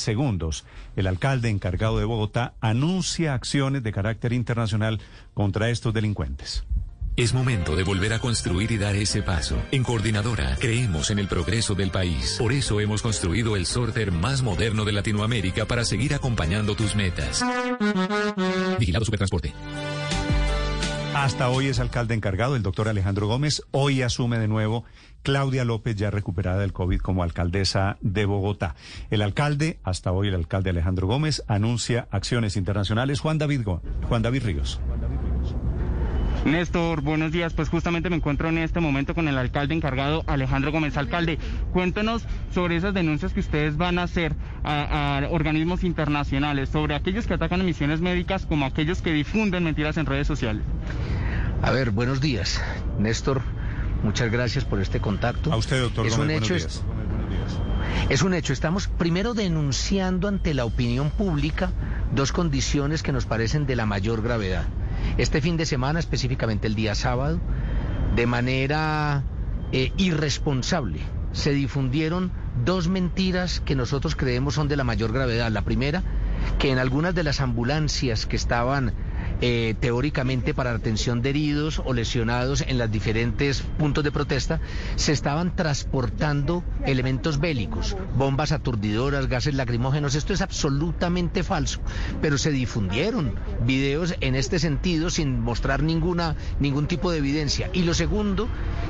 segundos. 0.00 0.64
El 0.96 1.06
alcalde 1.06 1.48
encargado 1.48 1.98
de 1.98 2.04
Bogotá 2.04 2.54
anuncia 2.60 3.34
acciones 3.34 3.82
de 3.82 3.92
carácter 3.92 4.32
internacional 4.32 5.00
contra 5.34 5.70
estos 5.70 5.94
delincuentes. 5.94 6.64
Es 7.18 7.34
momento 7.34 7.74
de 7.74 7.82
volver 7.82 8.12
a 8.12 8.20
construir 8.20 8.70
y 8.70 8.78
dar 8.78 8.94
ese 8.94 9.24
paso. 9.24 9.60
En 9.72 9.82
Coordinadora 9.82 10.56
creemos 10.60 11.10
en 11.10 11.18
el 11.18 11.26
progreso 11.26 11.74
del 11.74 11.90
país. 11.90 12.36
Por 12.38 12.52
eso 12.52 12.80
hemos 12.80 13.02
construido 13.02 13.56
el 13.56 13.66
sorter 13.66 14.12
más 14.12 14.42
moderno 14.42 14.84
de 14.84 14.92
Latinoamérica 14.92 15.66
para 15.66 15.84
seguir 15.84 16.14
acompañando 16.14 16.76
tus 16.76 16.94
metas. 16.94 17.44
Vigilado 18.78 19.04
Supertransporte. 19.04 19.52
Hasta 21.14 21.48
hoy 21.48 21.66
es 21.66 21.80
alcalde 21.80 22.14
encargado 22.14 22.54
el 22.56 22.62
doctor 22.62 22.88
Alejandro 22.88 23.26
Gómez. 23.26 23.62
Hoy 23.70 24.02
asume 24.02 24.38
de 24.38 24.48
nuevo 24.48 24.84
Claudia 25.22 25.64
López, 25.64 25.96
ya 25.96 26.10
recuperada 26.10 26.58
del 26.58 26.72
COVID 26.72 27.00
como 27.00 27.22
alcaldesa 27.22 27.98
de 28.00 28.24
Bogotá. 28.24 28.76
El 29.10 29.22
alcalde, 29.22 29.78
hasta 29.82 30.12
hoy 30.12 30.28
el 30.28 30.34
alcalde 30.34 30.70
Alejandro 30.70 31.06
Gómez, 31.06 31.42
anuncia 31.48 32.08
acciones 32.10 32.56
internacionales. 32.56 33.20
Juan 33.20 33.38
David, 33.38 33.62
Juan 34.08 34.22
David 34.22 34.44
Ríos. 34.44 34.80
Néstor, 36.44 37.02
buenos 37.02 37.32
días. 37.32 37.52
Pues 37.52 37.68
justamente 37.68 38.10
me 38.10 38.16
encuentro 38.16 38.48
en 38.48 38.58
este 38.58 38.80
momento 38.80 39.14
con 39.14 39.28
el 39.28 39.36
alcalde 39.36 39.74
encargado, 39.74 40.22
Alejandro 40.26 40.72
Gómez. 40.72 40.96
Alcalde, 40.96 41.38
cuéntenos 41.72 42.24
sobre 42.52 42.76
esas 42.76 42.94
denuncias 42.94 43.32
que 43.32 43.40
ustedes 43.40 43.76
van 43.76 43.98
a 43.98 44.04
hacer 44.04 44.34
a, 44.64 45.26
organismos 45.30 45.84
internacionales, 45.84 46.68
sobre 46.68 46.94
aquellos 46.94 47.26
que 47.26 47.34
atacan 47.34 47.60
a 47.60 47.64
misiones 47.64 48.00
médicas 48.00 48.46
como 48.46 48.66
aquellos 48.66 49.02
que 49.02 49.12
difunden 49.12 49.64
mentiras 49.64 49.96
en 49.96 50.06
redes 50.06 50.26
sociales. 50.26 50.62
A 51.62 51.70
ver, 51.70 51.90
buenos 51.90 52.20
días. 52.20 52.62
Néstor, 52.98 53.42
muchas 54.02 54.30
gracias 54.30 54.64
por 54.64 54.80
este 54.80 55.00
contacto. 55.00 55.52
A 55.52 55.56
usted, 55.56 55.80
doctor. 55.80 56.06
Es 56.06 56.16
un 56.16 56.30
hecho. 56.30 56.54
Es 58.08 58.22
un 58.22 58.32
hecho. 58.32 58.52
Estamos 58.52 58.86
primero 58.86 59.34
denunciando 59.34 60.28
ante 60.28 60.54
la 60.54 60.64
opinión 60.64 61.10
pública 61.10 61.72
dos 62.14 62.32
condiciones 62.32 63.02
que 63.02 63.12
nos 63.12 63.26
parecen 63.26 63.66
de 63.66 63.76
la 63.76 63.86
mayor 63.86 64.22
gravedad. 64.22 64.64
Este 65.18 65.40
fin 65.40 65.56
de 65.56 65.66
semana, 65.66 65.98
específicamente 65.98 66.68
el 66.68 66.76
día 66.76 66.94
sábado, 66.94 67.40
de 68.14 68.26
manera 68.26 69.24
eh, 69.72 69.92
irresponsable, 69.96 71.00
se 71.32 71.52
difundieron 71.52 72.30
dos 72.64 72.86
mentiras 72.86 73.60
que 73.60 73.74
nosotros 73.74 74.14
creemos 74.14 74.54
son 74.54 74.68
de 74.68 74.76
la 74.76 74.84
mayor 74.84 75.12
gravedad. 75.12 75.50
La 75.50 75.62
primera, 75.62 76.04
que 76.60 76.70
en 76.70 76.78
algunas 76.78 77.16
de 77.16 77.24
las 77.24 77.40
ambulancias 77.40 78.26
que 78.26 78.36
estaban 78.36 78.92
eh, 79.40 79.74
teóricamente 79.80 80.54
para 80.54 80.72
atención 80.72 81.22
de 81.22 81.30
heridos 81.30 81.80
o 81.84 81.92
lesionados 81.92 82.62
en 82.66 82.78
los 82.78 82.90
diferentes 82.90 83.62
puntos 83.78 84.04
de 84.04 84.12
protesta, 84.12 84.60
se 84.96 85.12
estaban 85.12 85.54
transportando 85.54 86.64
elementos 86.84 87.38
bélicos, 87.38 87.96
bombas 88.16 88.52
aturdidoras, 88.52 89.28
gases 89.28 89.54
lacrimógenos. 89.54 90.14
Esto 90.14 90.32
es 90.32 90.42
absolutamente 90.42 91.42
falso, 91.42 91.80
pero 92.20 92.38
se 92.38 92.50
difundieron 92.50 93.34
videos 93.64 94.14
en 94.20 94.34
este 94.34 94.58
sentido 94.58 95.10
sin 95.10 95.40
mostrar 95.40 95.82
ninguna, 95.82 96.36
ningún 96.58 96.86
tipo 96.86 97.10
de 97.10 97.18
evidencia. 97.18 97.70
Y 97.72 97.82
lo 97.82 97.94
segundo, 97.94 98.48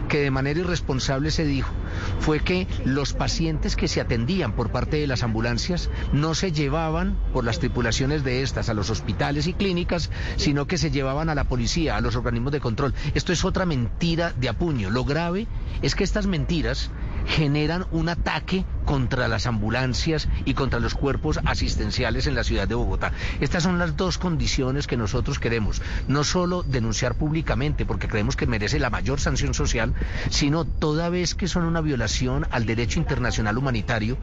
que 0.08 0.19
de 0.19 0.30
manera 0.30 0.60
irresponsable 0.60 1.30
se 1.30 1.44
dijo, 1.44 1.72
fue 2.20 2.41
que 2.41 2.66
los 2.84 3.12
pacientes 3.12 3.76
que 3.76 3.88
se 3.88 4.00
atendían 4.00 4.52
por 4.52 4.70
parte 4.70 4.96
de 4.96 5.06
las 5.06 5.22
ambulancias 5.22 5.91
no 6.12 6.34
se 6.34 6.52
llevaban 6.52 7.19
por 7.32 7.44
las 7.44 7.58
tripulaciones 7.58 8.24
de 8.24 8.42
estas 8.42 8.69
a 8.69 8.74
los 8.74 8.91
hospitales 8.91 9.46
y 9.46 9.54
clínicas, 9.54 10.10
sino 10.39 10.67
que 10.67 10.78
se 10.78 10.91
llevaban 10.91 11.28
a 11.28 11.34
la 11.34 11.44
policía, 11.44 11.97
a 11.97 12.00
los 12.00 12.17
organismos 12.17 12.53
de 12.53 12.61
control. 12.61 12.94
Esto 13.14 13.33
es 13.33 13.44
otra 13.44 13.67
mentira 13.67 14.33
de 14.33 14.48
apuño. 14.48 14.89
Lo 14.89 15.05
grave 15.05 15.47
es 15.83 15.94
que 15.94 16.05
estas 16.05 16.27
mentiras 16.27 16.91
generan 17.27 17.86
un 17.91 18.08
ataque 18.08 18.64
contra 18.89 19.28
las 19.28 19.44
ambulancias 19.44 20.28
y 20.47 20.55
contra 20.55 20.81
los 20.81 20.94
cuerpos 20.94 21.41
asistenciales 21.44 22.27
en 22.27 22.34
la 22.34 22.42
ciudad 22.42 22.67
de 22.67 22.75
Bogotá. 22.75 23.12
Estas 23.39 23.64
son 23.64 23.78
las 23.78 23.98
dos 23.98 24.17
condiciones 24.17 24.86
que 24.86 24.97
nosotros 24.97 25.39
queremos, 25.39 25.83
no 26.06 26.25
solo 26.25 26.62
denunciar 26.62 27.14
públicamente, 27.14 27.84
porque 27.84 28.09
creemos 28.09 28.34
que 28.34 28.47
merece 28.47 28.78
la 28.78 28.88
mayor 28.88 29.21
sanción 29.21 29.53
social, 29.53 29.93
sino 30.31 30.65
toda 30.65 31.10
vez 31.10 31.34
que 31.34 31.49
son 31.49 31.65
una 31.65 31.82
violación 31.82 32.47
al 32.50 32.65
derecho 32.65 32.99
internacional 32.99 33.59
humanitario, 33.59 34.16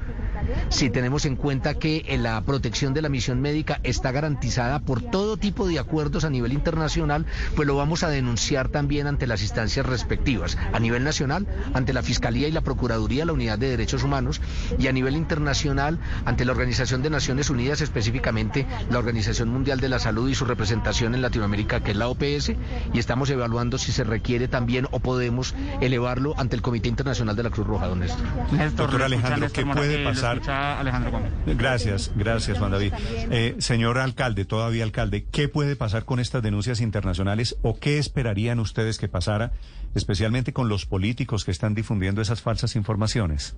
si 0.69 0.89
tenemos 0.89 1.25
en 1.25 1.35
cuenta 1.35 1.75
que 1.75 2.03
la 2.19 2.41
protección 2.41 2.95
de 2.95 3.03
la 3.03 3.09
misión 3.09 3.41
médica 3.41 3.79
está 3.83 4.11
garantizada 4.11 4.79
por 4.79 4.99
todo 4.99 5.37
tipo 5.37 5.67
de 5.67 5.77
acuerdos 5.77 6.25
a 6.25 6.31
nivel 6.31 6.53
internacional, 6.53 7.27
pues 7.55 7.67
lo 7.67 7.75
vamos 7.75 8.01
a 8.01 8.09
denunciar 8.09 8.69
también 8.69 9.05
ante 9.05 9.27
las 9.27 9.43
instancias 9.43 9.85
respectivas, 9.85 10.57
a 10.73 10.79
nivel 10.79 11.03
nacional, 11.03 11.45
ante 11.75 11.93
la 11.93 12.01
Fiscalía 12.01 12.47
y 12.47 12.51
la 12.51 12.61
Procuraduría, 12.61 13.25
la 13.25 13.33
Unidad 13.33 13.59
de 13.59 13.69
Derechos 13.69 14.03
Humanos, 14.03 14.41
y 14.77 14.87
a 14.87 14.91
nivel 14.91 15.15
internacional 15.15 15.99
ante 16.25 16.45
la 16.45 16.51
Organización 16.51 17.01
de 17.01 17.09
Naciones 17.09 17.49
Unidas, 17.49 17.81
específicamente 17.81 18.65
la 18.89 18.99
Organización 18.99 19.49
Mundial 19.49 19.79
de 19.79 19.89
la 19.89 19.99
Salud 19.99 20.29
y 20.29 20.35
su 20.35 20.45
representación 20.45 21.15
en 21.15 21.21
Latinoamérica, 21.21 21.81
que 21.81 21.91
es 21.91 21.97
la 21.97 22.07
OPS, 22.07 22.53
y 22.93 22.99
estamos 22.99 23.29
evaluando 23.29 23.77
si 23.77 23.91
se 23.91 24.03
requiere 24.03 24.47
también 24.47 24.87
o 24.91 24.99
podemos 24.99 25.55
elevarlo 25.81 26.33
ante 26.37 26.55
el 26.55 26.61
Comité 26.61 26.89
Internacional 26.89 27.35
de 27.35 27.43
la 27.43 27.49
Cruz 27.49 27.67
Roja, 27.67 27.87
don 27.87 27.99
Néstor. 27.99 28.25
Doctor 28.75 29.03
Alejandro, 29.03 29.51
¿qué 29.51 29.65
puede 29.65 30.03
pasar? 30.03 30.41
Gracias, 31.45 32.11
gracias, 32.15 32.57
Juan 32.57 32.71
David. 32.71 32.93
Eh, 33.31 33.55
señor 33.59 33.97
alcalde, 33.97 34.45
todavía 34.45 34.83
alcalde, 34.83 35.25
¿qué 35.31 35.47
puede 35.47 35.75
pasar 35.75 36.05
con 36.05 36.19
estas 36.19 36.43
denuncias 36.43 36.81
internacionales 36.81 37.57
o 37.61 37.79
qué 37.79 37.97
esperarían 37.97 38.59
ustedes 38.59 38.97
que 38.97 39.07
pasara, 39.07 39.51
especialmente 39.93 40.53
con 40.53 40.69
los 40.69 40.85
políticos 40.85 41.45
que 41.45 41.51
están 41.51 41.75
difundiendo 41.75 42.21
esas 42.21 42.41
falsas 42.41 42.75
informaciones? 42.75 43.55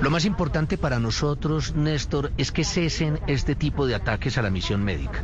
Lo 0.00 0.10
más 0.10 0.24
importante 0.24 0.78
para 0.78 0.98
nosotros, 0.98 1.74
Néstor, 1.74 2.32
es 2.36 2.52
que 2.52 2.64
cesen 2.64 3.20
este 3.26 3.54
tipo 3.54 3.86
de 3.86 3.94
ataques 3.94 4.38
a 4.38 4.42
la 4.42 4.50
misión 4.50 4.82
médica. 4.82 5.22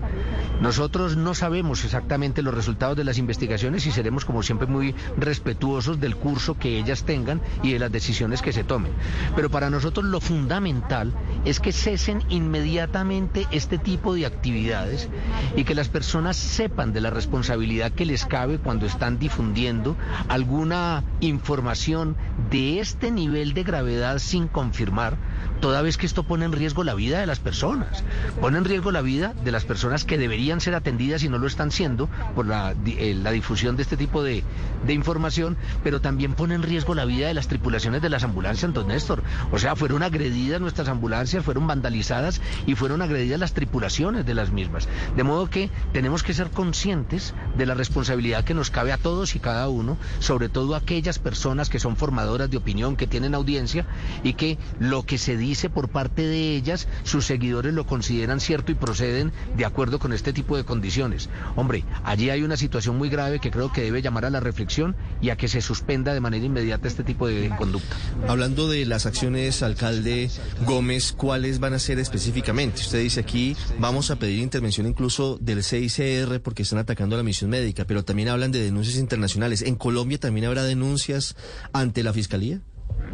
Nosotros 0.60 1.16
no 1.16 1.34
sabemos 1.34 1.84
exactamente 1.84 2.42
los 2.42 2.54
resultados 2.54 2.96
de 2.96 3.04
las 3.04 3.18
investigaciones 3.18 3.86
y 3.86 3.92
seremos, 3.92 4.24
como 4.24 4.42
siempre, 4.42 4.66
muy 4.66 4.94
respetuosos 5.16 6.00
del 6.00 6.16
curso 6.16 6.58
que 6.58 6.78
ellas 6.78 7.04
tengan 7.04 7.40
y 7.62 7.72
de 7.72 7.78
las 7.78 7.92
decisiones 7.92 8.42
que 8.42 8.52
se 8.52 8.64
tomen. 8.64 8.92
Pero 9.36 9.50
para 9.50 9.70
nosotros 9.70 10.06
lo 10.06 10.20
fundamental 10.20 11.12
es 11.44 11.60
que 11.60 11.72
cesen 11.72 12.22
inmediatamente 12.28 13.46
este 13.50 13.78
tipo 13.78 14.14
de 14.14 14.26
actividades 14.26 15.08
y 15.56 15.64
que 15.64 15.74
las 15.74 15.88
personas 15.88 16.36
sepan 16.36 16.92
de 16.92 17.00
la 17.00 17.10
responsabilidad 17.10 17.92
que 17.92 18.06
les 18.06 18.24
cabe 18.24 18.58
cuando 18.58 18.86
están 18.86 19.18
difundiendo 19.18 19.96
alguna 20.28 21.04
información 21.20 22.16
de 22.50 22.80
este 22.80 23.10
nivel 23.10 23.54
de 23.54 23.62
gravedad 23.64 24.18
sin 24.18 24.48
confirmar, 24.48 25.16
toda 25.60 25.82
vez 25.82 25.96
que 25.96 26.06
esto 26.06 26.22
pone 26.22 26.44
en 26.44 26.52
riesgo 26.52 26.84
la 26.84 26.94
vida 26.94 27.20
de 27.20 27.26
las 27.26 27.40
personas, 27.40 28.04
pone 28.40 28.58
en 28.58 28.64
riesgo 28.64 28.92
la 28.92 29.00
vida 29.00 29.34
de 29.44 29.52
las 29.52 29.64
personas 29.64 30.04
que 30.04 30.18
deberían 30.18 30.60
ser 30.60 30.74
atendidas 30.74 31.22
y 31.22 31.28
no 31.28 31.38
lo 31.38 31.46
están 31.46 31.70
siendo 31.70 32.08
por 32.34 32.46
la, 32.46 32.74
eh, 32.86 33.30
difusión 33.32 33.76
de 33.76 33.82
este 33.82 33.96
tipo 33.96 34.22
de, 34.22 34.44
información, 34.88 35.56
pero 35.84 36.00
también 36.00 36.34
pone 36.34 36.54
en 36.54 36.62
riesgo 36.62 36.94
la 36.94 37.04
vida 37.04 37.28
de 37.28 37.34
las 37.34 37.48
tripulaciones 37.48 38.02
de 38.02 38.08
las 38.08 38.24
ambulancias, 38.24 38.72
don 38.72 38.88
Néstor. 38.88 39.22
O 39.52 39.58
sea, 39.58 39.76
fueron 39.76 40.02
agredidas 40.02 40.60
nuestras 40.60 40.88
ambulancias, 40.88 41.44
fueron 41.44 41.66
vandalizadas 41.66 42.40
y 42.66 42.74
fueron 42.74 43.02
agredidas 43.02 43.38
las 43.38 43.52
tripulaciones 43.52 44.24
de 44.24 44.34
las 44.34 44.50
mismas. 44.50 44.88
De 45.16 45.22
modo 45.24 45.50
que 45.50 45.70
tenemos 45.92 46.22
que 46.22 46.34
ser 46.34 46.50
conscientes 46.50 47.34
de 47.56 47.66
la 47.66 47.74
responsabilidad 47.74 48.44
que 48.44 48.54
nos 48.54 48.70
cabe 48.70 48.92
a 48.92 48.98
todos 48.98 49.34
y 49.34 49.40
cada 49.40 49.68
uno, 49.68 49.98
sobre 50.20 50.48
todo 50.48 50.74
aquellas 50.74 51.18
personas 51.18 51.68
que 51.68 51.78
son 51.78 51.96
formadoras 51.96 52.50
de 52.50 52.56
opinión, 52.56 52.96
que 52.96 53.06
tienen 53.06 53.34
audiencia 53.34 53.86
y 54.22 54.34
que 54.34 54.58
lo 54.78 55.04
que 55.04 55.18
se 55.28 55.36
dice 55.36 55.68
por 55.68 55.90
parte 55.90 56.26
de 56.26 56.56
ellas, 56.56 56.88
sus 57.02 57.26
seguidores 57.26 57.74
lo 57.74 57.84
consideran 57.84 58.40
cierto 58.40 58.72
y 58.72 58.74
proceden 58.74 59.30
de 59.58 59.66
acuerdo 59.66 59.98
con 59.98 60.14
este 60.14 60.32
tipo 60.32 60.56
de 60.56 60.64
condiciones. 60.64 61.28
Hombre, 61.54 61.84
allí 62.02 62.30
hay 62.30 62.44
una 62.44 62.56
situación 62.56 62.96
muy 62.96 63.10
grave 63.10 63.38
que 63.38 63.50
creo 63.50 63.70
que 63.70 63.82
debe 63.82 64.00
llamar 64.00 64.24
a 64.24 64.30
la 64.30 64.40
reflexión 64.40 64.96
y 65.20 65.28
a 65.28 65.36
que 65.36 65.46
se 65.46 65.60
suspenda 65.60 66.14
de 66.14 66.20
manera 66.20 66.46
inmediata 66.46 66.88
este 66.88 67.04
tipo 67.04 67.26
de 67.26 67.50
conducta. 67.58 67.94
Hablando 68.26 68.70
de 68.70 68.86
las 68.86 69.04
acciones, 69.04 69.62
alcalde 69.62 70.30
Gómez, 70.64 71.12
¿cuáles 71.12 71.60
van 71.60 71.74
a 71.74 71.78
ser 71.78 71.98
específicamente? 71.98 72.80
Usted 72.80 73.02
dice 73.02 73.20
aquí, 73.20 73.54
vamos 73.78 74.10
a 74.10 74.16
pedir 74.16 74.38
intervención 74.38 74.86
incluso 74.86 75.36
del 75.42 75.62
CICR 75.62 76.40
porque 76.40 76.62
están 76.62 76.78
atacando 76.78 77.16
a 77.16 77.18
la 77.18 77.22
misión 77.22 77.50
médica, 77.50 77.84
pero 77.84 78.02
también 78.02 78.30
hablan 78.30 78.50
de 78.50 78.62
denuncias 78.62 78.96
internacionales. 78.96 79.60
¿En 79.60 79.74
Colombia 79.74 80.16
también 80.16 80.46
habrá 80.46 80.62
denuncias 80.64 81.36
ante 81.74 82.02
la 82.02 82.14
Fiscalía? 82.14 82.62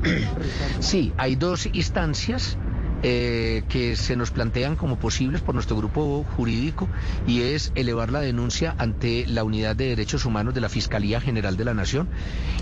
Sí, 0.80 1.12
hay 1.16 1.36
dos 1.36 1.66
instancias 1.72 2.58
eh, 3.06 3.64
que 3.68 3.96
se 3.96 4.16
nos 4.16 4.30
plantean 4.30 4.76
como 4.76 4.98
posibles 4.98 5.42
por 5.42 5.54
nuestro 5.54 5.76
grupo 5.76 6.24
jurídico 6.36 6.88
y 7.26 7.42
es 7.42 7.70
elevar 7.74 8.10
la 8.10 8.20
denuncia 8.20 8.74
ante 8.78 9.26
la 9.26 9.44
Unidad 9.44 9.76
de 9.76 9.88
Derechos 9.88 10.24
Humanos 10.24 10.54
de 10.54 10.62
la 10.62 10.70
Fiscalía 10.70 11.20
General 11.20 11.58
de 11.58 11.66
la 11.66 11.74
Nación 11.74 12.08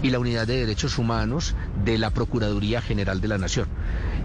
y 0.03 0.11
la 0.11 0.19
Unidad 0.19 0.49
de 0.49 0.57
Derechos 0.57 0.99
Humanos 0.99 1.55
de 1.85 1.97
la 1.97 2.11
Procuraduría 2.11 2.83
General 2.83 3.21
de 3.21 3.29
la 3.29 3.39
Nación. 3.39 3.69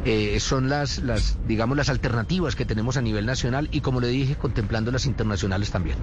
Eh, 0.05 0.39
son 0.39 0.69
las, 0.69 0.99
las, 0.99 1.37
digamos, 1.47 1.77
las 1.77 1.89
alternativas 1.89 2.55
que 2.55 2.65
tenemos 2.65 2.97
a 2.97 3.01
nivel 3.01 3.27
nacional 3.27 3.69
y, 3.71 3.81
como 3.81 4.01
le 4.01 4.07
dije, 4.07 4.37
contemplando 4.37 4.89
las 4.89 5.05
internacionales 5.05 5.69
también. 5.69 5.97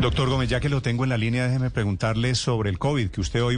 Doctor 0.00 0.30
Gómez, 0.30 0.48
ya 0.48 0.60
que 0.60 0.70
lo 0.70 0.80
tengo 0.80 1.04
en 1.04 1.10
la 1.10 1.18
línea, 1.18 1.46
déjeme 1.46 1.68
preguntarle 1.70 2.34
sobre 2.34 2.70
el 2.70 2.78
COVID, 2.78 3.10
que 3.10 3.20
usted 3.20 3.42
hoy 3.42 3.56